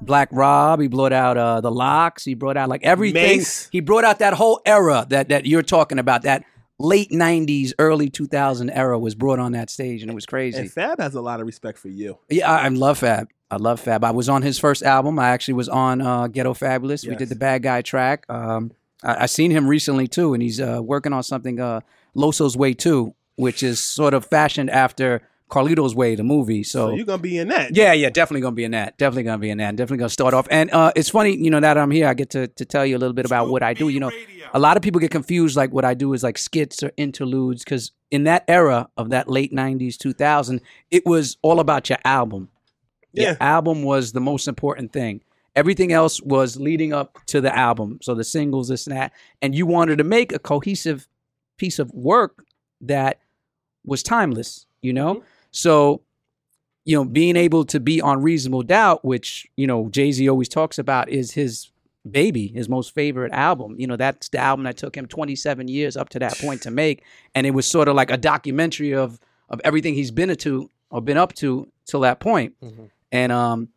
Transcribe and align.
Black 0.00 0.28
Rob. 0.32 0.80
He 0.80 0.88
brought 0.88 1.12
out 1.12 1.36
uh, 1.36 1.60
the 1.60 1.70
LOX. 1.70 2.24
He 2.24 2.34
brought 2.34 2.56
out 2.56 2.68
like 2.68 2.82
everything. 2.84 3.38
Mace. 3.38 3.68
He 3.70 3.80
brought 3.80 4.04
out 4.04 4.18
that 4.18 4.34
whole 4.34 4.60
era 4.66 5.06
that 5.10 5.28
that 5.28 5.46
you're 5.46 5.62
talking 5.62 5.98
about. 5.98 6.22
That 6.22 6.44
late 6.78 7.10
'90s, 7.10 7.72
early 7.78 8.10
2000 8.10 8.70
era 8.70 8.98
was 8.98 9.14
brought 9.14 9.38
on 9.38 9.52
that 9.52 9.70
stage, 9.70 10.02
and 10.02 10.10
it 10.10 10.14
was 10.14 10.26
crazy. 10.26 10.58
And 10.58 10.70
Fab 10.70 11.00
has 11.00 11.14
a 11.14 11.20
lot 11.20 11.40
of 11.40 11.46
respect 11.46 11.78
for 11.78 11.88
you. 11.88 12.18
Yeah, 12.28 12.50
I, 12.50 12.64
I 12.64 12.68
love 12.68 12.98
Fab. 12.98 13.28
I 13.50 13.56
love 13.56 13.80
Fab. 13.80 14.02
I 14.04 14.10
was 14.10 14.28
on 14.28 14.42
his 14.42 14.58
first 14.58 14.82
album. 14.82 15.18
I 15.18 15.28
actually 15.28 15.54
was 15.54 15.68
on 15.68 16.00
uh, 16.00 16.26
Ghetto 16.26 16.52
Fabolous. 16.54 17.08
We 17.08 17.14
did 17.14 17.28
the 17.28 17.36
Bad 17.36 17.62
Guy 17.62 17.82
track. 17.82 18.26
Um, 18.28 18.72
I, 19.02 19.22
I 19.22 19.26
seen 19.26 19.50
him 19.50 19.68
recently 19.68 20.08
too, 20.08 20.34
and 20.34 20.42
he's 20.42 20.60
uh, 20.60 20.80
working 20.82 21.12
on 21.12 21.22
something 21.22 21.60
uh, 21.60 21.80
Loso's 22.14 22.56
Way 22.56 22.74
too, 22.74 23.14
which 23.36 23.62
is 23.62 23.84
sort 23.84 24.14
of 24.14 24.24
fashioned 24.26 24.70
after 24.70 25.22
Carlito's 25.50 25.94
Way, 25.94 26.14
the 26.16 26.24
movie. 26.24 26.62
So 26.64 26.94
you're 26.94 27.06
gonna 27.06 27.22
be 27.22 27.38
in 27.38 27.48
that. 27.48 27.74
Yeah, 27.74 27.92
yeah, 27.92 28.10
definitely 28.10 28.40
gonna 28.40 28.56
be 28.56 28.64
in 28.64 28.72
that. 28.72 28.98
Definitely 28.98 29.22
gonna 29.24 29.38
be 29.38 29.50
in 29.50 29.58
that. 29.58 29.76
Definitely 29.76 29.98
gonna 29.98 30.08
start 30.10 30.34
off. 30.34 30.48
And 30.50 30.70
uh, 30.72 30.92
it's 30.96 31.08
funny, 31.08 31.36
you 31.36 31.50
know, 31.50 31.60
that 31.60 31.78
I'm 31.78 31.90
here, 31.90 32.08
I 32.08 32.14
get 32.14 32.30
to 32.30 32.48
to 32.48 32.64
tell 32.64 32.84
you 32.84 32.96
a 32.96 32.98
little 32.98 33.14
bit 33.14 33.26
about 33.26 33.48
what 33.48 33.62
I 33.62 33.72
do. 33.74 33.88
You 33.88 34.00
know, 34.00 34.10
a 34.52 34.58
lot 34.58 34.76
of 34.76 34.82
people 34.82 35.00
get 35.00 35.10
confused. 35.10 35.56
Like 35.56 35.72
what 35.72 35.84
I 35.84 35.94
do 35.94 36.12
is 36.14 36.22
like 36.22 36.36
skits 36.38 36.82
or 36.82 36.90
interludes, 36.96 37.62
because 37.64 37.92
in 38.10 38.24
that 38.24 38.44
era 38.48 38.88
of 38.96 39.10
that 39.10 39.28
late 39.28 39.52
'90s, 39.52 39.96
2000, 39.96 40.60
it 40.90 41.06
was 41.06 41.36
all 41.42 41.60
about 41.60 41.88
your 41.88 41.98
album. 42.04 42.48
Your 43.12 43.26
Yeah. 43.30 43.36
album 43.40 43.82
was 43.84 44.12
the 44.12 44.20
most 44.20 44.48
important 44.48 44.92
thing. 44.92 45.22
Everything 45.54 45.90
else 45.92 46.20
was 46.20 46.58
leading 46.58 46.92
up 46.92 47.18
to 47.26 47.40
the 47.40 47.56
album. 47.56 47.98
So 48.02 48.14
the 48.14 48.24
singles, 48.24 48.68
this 48.68 48.86
and 48.86 48.94
that, 48.96 49.12
and 49.40 49.54
you 49.54 49.64
wanted 49.64 49.96
to 49.98 50.04
make 50.04 50.32
a 50.32 50.38
cohesive 50.38 51.08
piece 51.56 51.78
of 51.78 51.90
work 51.92 52.44
that 52.80 53.20
was 53.84 54.02
timeless. 54.02 54.66
You 54.82 54.92
know, 54.92 55.22
so 55.56 56.02
you 56.86 56.96
know, 56.96 57.04
being 57.04 57.34
able 57.36 57.64
to 57.64 57.80
be 57.80 58.00
on 58.00 58.22
Reasonable 58.22 58.62
Doubt, 58.62 59.04
which, 59.04 59.46
you 59.56 59.66
know, 59.66 59.88
Jay 59.88 60.12
Z 60.12 60.26
always 60.28 60.48
talks 60.48 60.78
about, 60.78 61.08
is 61.08 61.32
his 61.32 61.72
baby, 62.08 62.46
his 62.46 62.68
most 62.68 62.94
favorite 62.94 63.32
album. 63.32 63.74
You 63.76 63.88
know, 63.88 63.96
that's 63.96 64.28
the 64.28 64.38
album 64.38 64.62
that 64.64 64.76
took 64.76 64.96
him 64.96 65.06
27 65.06 65.66
years 65.66 65.96
up 65.96 66.10
to 66.10 66.20
that 66.20 66.38
point 66.38 66.62
to 66.62 66.70
make. 66.70 67.02
And 67.34 67.44
it 67.44 67.50
was 67.50 67.68
sort 67.68 67.88
of 67.88 67.96
like 67.96 68.10
a 68.12 68.16
documentary 68.16 68.94
of 68.94 69.18
of 69.48 69.60
everything 69.64 69.94
he's 69.94 70.12
been 70.12 70.34
to 70.36 70.70
or 70.90 71.02
been 71.02 71.16
up 71.16 71.32
to 71.34 71.68
till 71.86 72.00
that 72.00 72.20
point. 72.20 72.54
And 73.12 73.32
um, 73.32 73.68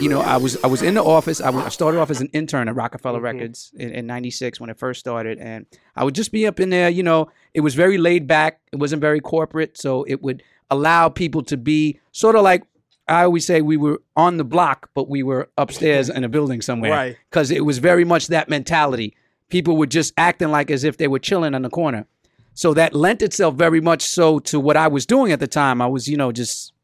you 0.00 0.08
know, 0.10 0.20
I 0.20 0.36
was 0.36 0.62
I 0.62 0.66
was 0.66 0.82
in 0.82 0.94
the 0.94 1.04
office. 1.04 1.40
I, 1.40 1.50
was, 1.50 1.64
I 1.64 1.68
started 1.68 1.98
off 1.98 2.10
as 2.10 2.20
an 2.20 2.28
intern 2.32 2.68
at 2.68 2.74
Roc-A-Fella 2.74 3.20
Records 3.20 3.72
in, 3.76 3.90
in 3.90 4.06
'96 4.06 4.58
when 4.58 4.68
it 4.70 4.78
first 4.78 5.00
started, 5.00 5.38
and 5.38 5.66
I 5.94 6.04
would 6.04 6.14
just 6.14 6.32
be 6.32 6.46
up 6.46 6.58
in 6.58 6.70
there. 6.70 6.88
You 6.88 7.02
know, 7.02 7.30
it 7.54 7.60
was 7.60 7.74
very 7.74 7.98
laid 7.98 8.26
back. 8.26 8.60
It 8.72 8.76
wasn't 8.76 9.00
very 9.00 9.20
corporate, 9.20 9.78
so 9.78 10.02
it 10.04 10.22
would 10.22 10.42
allow 10.70 11.08
people 11.08 11.42
to 11.44 11.56
be 11.56 11.98
sort 12.12 12.36
of 12.36 12.42
like 12.42 12.62
I 13.06 13.22
always 13.24 13.46
say 13.46 13.62
we 13.62 13.78
were 13.78 14.02
on 14.16 14.36
the 14.36 14.44
block, 14.44 14.90
but 14.94 15.08
we 15.08 15.22
were 15.22 15.48
upstairs 15.56 16.10
in 16.10 16.24
a 16.24 16.28
building 16.28 16.60
somewhere, 16.60 16.90
Right. 16.90 17.16
Because 17.30 17.50
it 17.50 17.64
was 17.64 17.78
very 17.78 18.04
much 18.04 18.26
that 18.26 18.50
mentality. 18.50 19.14
People 19.48 19.78
were 19.78 19.86
just 19.86 20.12
acting 20.18 20.50
like 20.50 20.70
as 20.70 20.84
if 20.84 20.98
they 20.98 21.08
were 21.08 21.18
chilling 21.18 21.54
in 21.54 21.62
the 21.62 21.70
corner. 21.70 22.06
So 22.52 22.74
that 22.74 22.92
lent 22.94 23.22
itself 23.22 23.54
very 23.54 23.80
much 23.80 24.02
so 24.02 24.38
to 24.40 24.60
what 24.60 24.76
I 24.76 24.88
was 24.88 25.06
doing 25.06 25.32
at 25.32 25.40
the 25.40 25.46
time. 25.46 25.80
I 25.80 25.86
was, 25.86 26.06
you 26.06 26.18
know, 26.18 26.32
just 26.32 26.74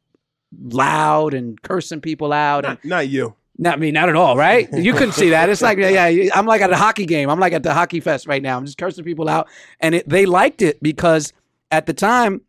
loud 0.71 1.33
and 1.33 1.61
cursing 1.61 2.01
people 2.01 2.33
out 2.33 2.65
and 2.65 2.79
Not, 2.83 2.85
not 2.85 3.07
you. 3.09 3.35
not 3.57 3.79
me, 3.79 3.91
not 3.91 4.09
at 4.09 4.15
all, 4.15 4.35
right? 4.37 4.67
You 4.73 4.93
couldn't 4.93 5.11
see 5.13 5.29
that. 5.29 5.49
It's 5.49 5.61
like, 5.61 5.77
yeah, 5.77 6.07
yeah, 6.07 6.31
I'm 6.33 6.45
like 6.45 6.61
at 6.61 6.71
a 6.71 6.75
hockey 6.77 7.05
game. 7.05 7.29
I'm 7.29 7.39
like 7.39 7.53
at 7.53 7.63
the 7.63 7.73
hockey 7.73 7.99
fest 7.99 8.25
right 8.27 8.41
now. 8.41 8.57
I'm 8.57 8.65
just 8.65 8.77
cursing 8.77 9.03
people 9.03 9.29
out, 9.29 9.47
and 9.79 9.95
it, 9.95 10.09
they 10.09 10.25
liked 10.25 10.61
it 10.61 10.81
because 10.81 11.33
at 11.71 11.85
the 11.85 11.93
time 11.93 12.41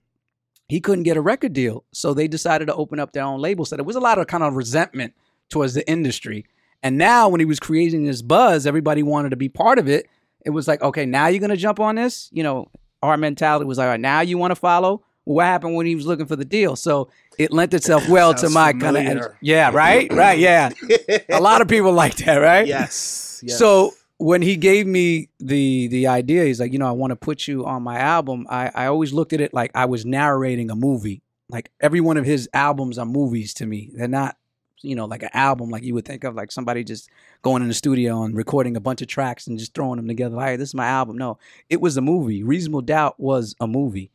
he 0.69 0.81
couldn't 0.81 1.04
get 1.04 1.16
a 1.16 1.21
record 1.21 1.53
deal, 1.53 1.84
so 1.93 2.12
they 2.12 2.28
decided 2.28 2.66
to 2.66 2.75
open 2.75 2.99
up 2.99 3.12
their 3.12 3.22
own 3.22 3.41
label. 3.41 3.65
So 3.65 3.77
there 3.77 3.84
was 3.84 3.97
a 3.97 4.00
lot 4.00 4.19
of 4.19 4.27
kind 4.27 4.43
of 4.43 4.54
resentment 4.54 5.15
towards 5.49 5.75
the 5.75 5.88
industry. 5.88 6.44
And 6.82 6.99
now, 6.99 7.28
when 7.28 7.41
he 7.41 7.47
was 7.47 7.60
creating 7.60 8.04
this 8.04 8.22
buzz, 8.22 8.66
everybody 8.66 9.03
wanted 9.03 9.31
to 9.31 9.37
be 9.37 9.49
part 9.49 9.78
of 9.78 9.88
it. 9.88 10.09
It 10.44 10.50
was 10.50 10.69
like, 10.69 10.82
okay, 10.82 11.06
now 11.06 11.28
you're 11.28 11.41
gonna 11.41 11.56
jump 11.56 11.81
on 11.81 11.94
this. 11.94 12.28
You 12.32 12.43
know, 12.43 12.69
our 13.03 13.16
mentality 13.16 13.65
was 13.65 13.78
like, 13.78 13.87
all 13.87 13.91
right, 13.91 14.00
now 14.00 14.21
you 14.21 14.38
want 14.38 14.50
to 14.50 14.56
follow. 14.56 15.03
What 15.25 15.44
happened 15.44 15.75
when 15.75 15.87
he 15.87 15.97
was 15.97 16.06
looking 16.06 16.26
for 16.26 16.37
the 16.37 16.44
deal? 16.44 16.76
So 16.76 17.10
it 17.38 17.53
lent 17.53 17.75
itself 17.75 18.09
well 18.09 18.34
to 18.34 18.49
my 18.49 18.72
kind 18.72 18.97
of 18.97 19.34
yeah, 19.41 19.71
right, 19.72 20.12
right, 20.12 20.38
yeah. 20.38 20.71
a 21.28 21.41
lot 21.41 21.60
of 21.60 21.69
people 21.69 21.93
like 21.93 22.16
that, 22.19 22.37
right? 22.37 22.66
Yes. 22.66 23.41
yes. 23.44 23.59
So 23.59 23.93
when 24.19 24.43
he 24.43 24.56
gave 24.56 24.87
me 24.87 25.28
the 25.38 25.88
the 25.88 26.06
idea, 26.06 26.44
he's 26.44 26.60
like, 26.60 26.72
you 26.72 26.78
know, 26.78 26.88
I 26.88 26.93
want 26.93 27.10
to 27.10 27.16
put 27.16 27.47
you 27.47 27.66
on 27.66 27.82
my 27.82 27.99
album. 27.99 28.47
I 28.49 28.71
I 28.75 28.87
always 28.87 29.12
looked 29.12 29.32
at 29.32 29.41
it 29.41 29.53
like 29.53 29.71
I 29.75 29.84
was 29.87 30.04
narrating 30.04 30.71
a 30.71 30.77
movie. 30.77 31.22
Like 31.49 31.71
every 31.81 32.00
one 32.00 32.16
of 32.16 32.25
his 32.25 32.49
albums 32.53 32.99
are 32.99 33.06
movies 33.06 33.55
to 33.55 33.66
me. 33.66 33.91
They're 33.94 34.09
not, 34.09 34.37
you 34.82 34.97
know, 34.97 35.05
like 35.05 35.22
an 35.22 35.31
album 35.32 35.71
like 35.71 35.84
you 35.84 35.94
would 35.94 36.05
think 36.05 36.25
of 36.25 36.34
like 36.34 36.50
somebody 36.50 36.82
just 36.82 37.09
going 37.43 37.62
in 37.62 37.69
the 37.69 37.75
studio 37.75 38.22
and 38.22 38.37
recording 38.37 38.76
a 38.76 38.81
bunch 38.81 39.03
of 39.03 39.09
tracks 39.09 39.47
and 39.47 39.59
just 39.59 39.75
throwing 39.75 39.97
them 39.97 40.09
together. 40.09 40.34
Like, 40.34 40.49
hey, 40.49 40.56
this 40.56 40.71
is 40.71 40.75
my 40.75 40.87
album. 40.87 41.19
No, 41.19 41.38
it 41.69 41.81
was 41.81 41.97
a 41.97 42.00
movie. 42.00 42.43
Reasonable 42.43 42.82
Doubt 42.82 43.21
was 43.21 43.55
a 43.60 43.66
movie. 43.66 44.10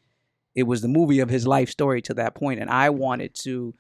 It 0.56 0.64
was 0.64 0.82
the 0.82 0.88
movie 0.90 1.20
of 1.20 1.30
his 1.30 1.48
life 1.48 1.70
story 1.70 2.02
to 2.04 2.14
that 2.16 2.36
point, 2.36 2.60
and 2.60 2.70
I 2.70 2.90
wanted 2.90 3.34
to 3.36 3.74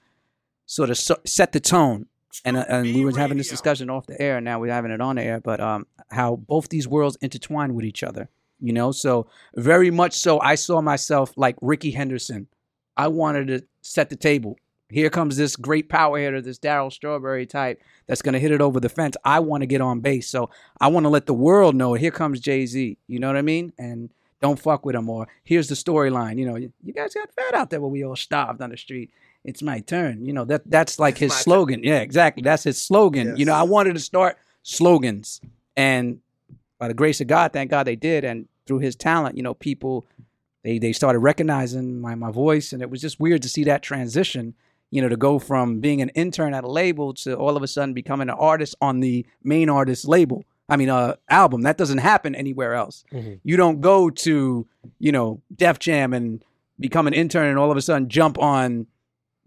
sort 0.65 0.89
of 0.89 0.97
set 0.97 1.51
the 1.51 1.59
tone. 1.59 2.05
And 2.45 2.57
uh, 2.57 2.65
and 2.67 2.83
we 2.95 3.03
were 3.05 3.17
having 3.17 3.37
this 3.37 3.49
discussion 3.49 3.89
off 3.89 4.07
the 4.07 4.19
air, 4.21 4.37
and 4.37 4.45
now 4.45 4.59
we're 4.59 4.71
having 4.71 4.91
it 4.91 5.01
on 5.01 5.15
the 5.17 5.23
air. 5.23 5.39
But 5.39 5.59
um, 5.59 5.85
how 6.09 6.37
both 6.37 6.69
these 6.69 6.87
worlds 6.87 7.17
intertwine 7.21 7.73
with 7.73 7.85
each 7.85 8.03
other, 8.03 8.29
you 8.59 8.73
know. 8.73 8.91
So 8.91 9.27
very 9.55 9.91
much 9.91 10.13
so, 10.13 10.39
I 10.39 10.55
saw 10.55 10.81
myself 10.81 11.33
like 11.35 11.55
Rickey 11.61 11.91
Henderson. 11.91 12.47
I 12.97 13.07
wanted 13.07 13.47
to 13.47 13.63
set 13.81 14.09
the 14.09 14.15
table. 14.15 14.57
Here 14.89 15.09
comes 15.09 15.37
this 15.37 15.55
great 15.55 15.87
power 15.87 16.19
hitter, 16.19 16.41
this 16.41 16.59
Darryl 16.59 16.91
Strawberry 16.91 17.45
type 17.45 17.81
that's 18.07 18.21
going 18.21 18.33
to 18.33 18.39
hit 18.39 18.51
it 18.51 18.59
over 18.59 18.79
the 18.79 18.89
fence. 18.89 19.15
I 19.23 19.39
want 19.39 19.61
to 19.61 19.67
get 19.67 19.79
on 19.79 20.01
base, 20.01 20.29
so 20.29 20.49
I 20.81 20.89
want 20.89 21.05
to 21.05 21.09
let 21.09 21.27
the 21.27 21.33
world 21.33 21.75
know. 21.75 21.93
Here 21.93 22.11
comes 22.11 22.41
Jay 22.41 22.65
Z. 22.65 22.97
You 23.07 23.19
know 23.19 23.27
what 23.27 23.37
I 23.37 23.41
mean? 23.41 23.71
And 23.77 24.11
don't 24.41 24.59
fuck 24.59 24.85
with 24.85 24.95
him. 24.95 25.09
Or 25.09 25.29
here's 25.43 25.69
the 25.69 25.75
storyline. 25.75 26.37
You 26.37 26.45
know, 26.45 26.55
you, 26.57 26.73
you 26.83 26.91
guys 26.91 27.13
got 27.13 27.33
fed 27.33 27.53
out 27.53 27.69
there 27.69 27.79
where 27.79 27.89
we 27.89 28.03
all 28.03 28.17
starved 28.17 28.61
on 28.61 28.71
the 28.71 28.77
street. 28.77 29.11
It's 29.43 29.61
my 29.61 29.79
turn. 29.79 30.25
You 30.25 30.33
know 30.33 30.45
that 30.45 30.69
that's 30.69 30.99
like 30.99 31.17
his 31.17 31.33
slogan. 31.33 31.83
Yeah, 31.83 31.99
exactly. 31.99 32.43
That's 32.43 32.63
his 32.63 32.81
slogan. 32.81 33.37
You 33.37 33.45
know, 33.45 33.53
I 33.53 33.63
wanted 33.63 33.93
to 33.93 33.99
start 33.99 34.37
slogans, 34.63 35.41
and 35.75 36.19
by 36.77 36.87
the 36.87 36.93
grace 36.93 37.21
of 37.21 37.27
God, 37.27 37.53
thank 37.53 37.71
God 37.71 37.85
they 37.85 37.95
did. 37.95 38.23
And 38.23 38.47
through 38.67 38.79
his 38.79 38.95
talent, 38.95 39.37
you 39.37 39.43
know, 39.43 39.53
people 39.53 40.05
they 40.63 40.77
they 40.77 40.93
started 40.93 41.19
recognizing 41.19 41.99
my 41.99 42.15
my 42.15 42.31
voice, 42.31 42.71
and 42.71 42.81
it 42.81 42.89
was 42.89 43.01
just 43.01 43.19
weird 43.19 43.41
to 43.41 43.49
see 43.49 43.63
that 43.63 43.81
transition. 43.81 44.53
You 44.91 45.01
know, 45.01 45.09
to 45.09 45.17
go 45.17 45.39
from 45.39 45.79
being 45.79 46.01
an 46.01 46.09
intern 46.09 46.53
at 46.53 46.65
a 46.65 46.69
label 46.69 47.13
to 47.13 47.33
all 47.35 47.55
of 47.55 47.63
a 47.63 47.67
sudden 47.67 47.93
becoming 47.93 48.29
an 48.29 48.35
artist 48.35 48.75
on 48.81 48.99
the 48.99 49.25
main 49.41 49.69
artist 49.69 50.05
label. 50.05 50.43
I 50.67 50.75
mean, 50.75 50.89
uh, 50.89 51.15
album 51.29 51.61
that 51.61 51.77
doesn't 51.77 51.99
happen 51.99 52.35
anywhere 52.35 52.73
else. 52.73 53.05
Mm-hmm. 53.11 53.35
You 53.43 53.57
don't 53.57 53.81
go 53.81 54.09
to 54.09 54.67
you 54.99 55.11
know 55.11 55.41
Def 55.55 55.79
Jam 55.79 56.13
and 56.13 56.43
become 56.79 57.07
an 57.07 57.13
intern 57.13 57.47
and 57.47 57.57
all 57.57 57.71
of 57.71 57.77
a 57.77 57.81
sudden 57.81 58.09
jump 58.09 58.37
on 58.39 58.87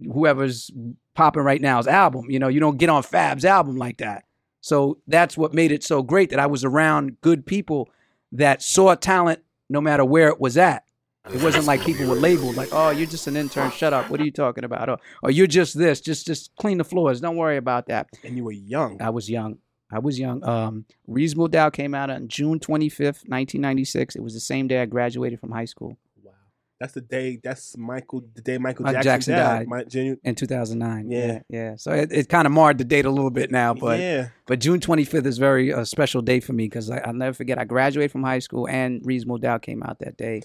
whoever's 0.00 0.70
popping 1.14 1.42
right 1.42 1.60
now's 1.60 1.86
album. 1.86 2.30
You 2.30 2.38
know, 2.38 2.48
you 2.48 2.60
don't 2.60 2.78
get 2.78 2.88
on 2.88 3.02
Fab's 3.02 3.44
album 3.44 3.76
like 3.76 3.98
that. 3.98 4.24
So 4.60 4.98
that's 5.06 5.36
what 5.36 5.52
made 5.52 5.72
it 5.72 5.84
so 5.84 6.02
great 6.02 6.30
that 6.30 6.40
I 6.40 6.46
was 6.46 6.64
around 6.64 7.20
good 7.20 7.44
people 7.44 7.90
that 8.32 8.62
saw 8.62 8.94
talent 8.94 9.40
no 9.68 9.80
matter 9.80 10.04
where 10.04 10.28
it 10.28 10.40
was 10.40 10.56
at. 10.56 10.84
It 11.32 11.42
wasn't 11.42 11.64
like 11.64 11.82
people 11.82 12.06
were 12.06 12.16
labeled 12.16 12.56
like, 12.56 12.68
"Oh, 12.72 12.90
you're 12.90 13.06
just 13.06 13.26
an 13.26 13.36
intern. 13.36 13.70
Shut 13.70 13.94
up. 13.94 14.10
What 14.10 14.20
are 14.20 14.24
you 14.24 14.30
talking 14.30 14.62
about?" 14.62 14.90
Or, 14.90 14.98
or 15.22 15.30
"You're 15.30 15.46
just 15.46 15.76
this. 15.76 16.02
Just 16.02 16.26
just 16.26 16.54
clean 16.56 16.76
the 16.76 16.84
floors. 16.84 17.20
Don't 17.20 17.36
worry 17.36 17.56
about 17.56 17.86
that." 17.86 18.08
And 18.22 18.36
you 18.36 18.44
were 18.44 18.52
young. 18.52 19.00
I 19.00 19.08
was 19.08 19.30
young. 19.30 19.56
I 19.90 20.00
was 20.00 20.18
young. 20.18 20.44
Um, 20.44 20.84
Reasonable 21.06 21.48
Doubt 21.48 21.72
came 21.72 21.94
out 21.94 22.10
on 22.10 22.28
June 22.28 22.58
25th, 22.58 23.26
1996. 23.28 24.16
It 24.16 24.22
was 24.22 24.34
the 24.34 24.40
same 24.40 24.68
day 24.68 24.82
I 24.82 24.86
graduated 24.86 25.40
from 25.40 25.52
high 25.52 25.64
school. 25.64 25.96
That's 26.80 26.92
the 26.92 27.00
day. 27.00 27.38
That's 27.42 27.76
Michael. 27.76 28.24
The 28.34 28.42
day 28.42 28.58
Michael 28.58 28.86
Jackson, 28.86 29.02
Jackson 29.02 29.34
died. 29.34 29.68
died. 29.68 29.68
My, 29.68 30.16
in 30.24 30.34
2009. 30.34 31.10
Yeah. 31.10 31.26
yeah. 31.26 31.40
yeah. 31.48 31.76
So 31.76 31.92
it, 31.92 32.12
it 32.12 32.28
kind 32.28 32.46
of 32.46 32.52
marred 32.52 32.78
the 32.78 32.84
date 32.84 33.04
a 33.04 33.10
little 33.10 33.30
bit 33.30 33.50
now, 33.50 33.74
but 33.74 34.00
yeah. 34.00 34.28
but 34.46 34.58
June 34.58 34.80
25th 34.80 35.26
is 35.26 35.38
very 35.38 35.70
a 35.70 35.86
special 35.86 36.20
day 36.20 36.40
for 36.40 36.52
me 36.52 36.64
because 36.64 36.90
I'll 36.90 37.12
never 37.12 37.34
forget. 37.34 37.58
I 37.58 37.64
graduated 37.64 38.10
from 38.10 38.24
high 38.24 38.40
school 38.40 38.68
and 38.68 39.00
Reasonable 39.04 39.38
Doubt 39.38 39.62
came 39.62 39.82
out 39.82 40.00
that 40.00 40.16
day, 40.16 40.42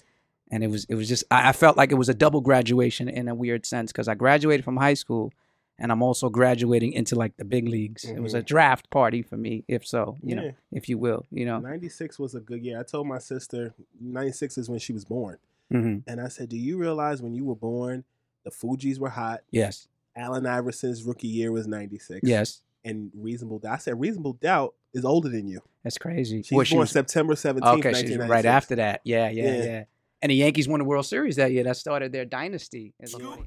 and 0.51 0.63
it 0.63 0.67
was 0.67 0.85
it 0.85 0.95
was 0.95 1.07
just 1.07 1.23
I, 1.31 1.49
I 1.49 1.51
felt 1.51 1.77
like 1.77 1.91
it 1.91 1.95
was 1.95 2.09
a 2.09 2.13
double 2.13 2.41
graduation 2.41 3.09
in 3.09 3.27
a 3.27 3.35
weird 3.35 3.65
sense 3.65 3.91
because 3.91 4.07
I 4.07 4.13
graduated 4.13 4.63
from 4.63 4.77
high 4.77 4.93
school, 4.93 5.33
and 5.79 5.91
I'm 5.91 6.03
also 6.03 6.29
graduating 6.29 6.93
into 6.93 7.15
like 7.15 7.37
the 7.37 7.45
big 7.45 7.67
leagues. 7.67 8.05
It 8.05 8.19
was 8.19 8.33
a 8.33 8.37
mm-hmm. 8.37 8.45
draft 8.45 8.89
party 8.91 9.23
for 9.23 9.37
me, 9.37 9.63
if 9.67 9.85
so, 9.87 10.17
you 10.21 10.35
Yeah. 10.35 10.41
know, 10.41 10.51
if 10.71 10.89
you 10.89 10.97
will, 10.97 11.25
you 11.31 11.45
know. 11.45 11.59
96 11.59 12.19
was 12.19 12.35
a 12.35 12.39
good 12.39 12.63
year. 12.63 12.79
I 12.79 12.83
told 12.83 13.07
my 13.07 13.19
sister 13.19 13.73
96 13.99 14.57
is 14.59 14.69
when 14.69 14.79
she 14.79 14.93
was 14.93 15.05
born. 15.05 15.37
Hmm 15.71 15.97
And 16.07 16.19
I 16.21 16.27
said, 16.27 16.49
Do 16.49 16.57
you 16.57 16.77
realize 16.77 17.21
when 17.21 17.33
you 17.33 17.45
were 17.45 17.55
born, 17.55 18.03
the 18.43 18.51
Fugees 18.51 18.99
were 18.99 19.09
hot? 19.09 19.41
Yes, 19.51 19.87
Allen 20.15 20.45
Iverson's 20.45 21.03
rookie 21.03 21.27
year 21.27 21.51
was 21.51 21.67
96. 21.67 22.21
yes, 22.27 22.61
And 22.83 23.11
Reasonable 23.15 23.59
Doubt. 23.59 23.73
I 23.73 23.77
said, 23.77 23.99
Reasonable 23.99 24.33
Doubt 24.33 24.73
is 24.93 25.05
older 25.05 25.29
than 25.29 25.47
you. 25.47 25.61
that's 25.83 25.97
crazy. 25.97 26.41
She's 26.41 26.51
Well, 26.55 26.65
she 26.65 26.75
born 26.75 26.81
was- 26.81 26.91
September 26.91 27.35
17th, 27.35 27.79
okay, 27.79 27.93
she's 27.93 28.17
1996. 28.17 28.29
right 28.29 28.45
after 28.45 28.75
that. 28.77 29.01
Yeah, 29.03 29.29
yeah, 29.29 29.43
Yeah. 29.43 29.63
yeah, 29.63 29.83
And 30.21 30.29
the 30.31 30.35
Yankees 30.35 30.67
won 30.67 30.79
the 30.79 30.85
World 30.85 31.05
Series 31.05 31.35
that 31.37 31.51
year. 31.51 31.63
That 31.63 31.77
started 31.77 32.11
their 32.11 32.25
dynasty. 32.25 32.93
It's 32.99 33.13
funny. 33.13 33.43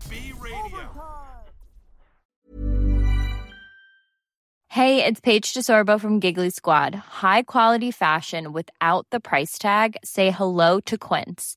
Hey, 4.69 5.05
it's 5.05 5.21
Paige 5.21 5.53
DeSorbo 5.53 6.01
from 6.01 6.19
Giggly 6.19 6.49
Squad. 6.49 6.95
High 6.95 7.43
quality 7.43 7.91
fashion 7.91 8.53
without 8.55 9.07
the 9.11 9.21
price 9.21 9.59
tag. 9.59 9.97
Say 10.03 10.31
hello 10.31 10.81
to 10.81 10.97
Quince. 10.97 11.57